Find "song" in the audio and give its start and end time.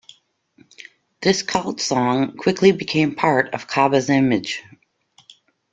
1.79-2.35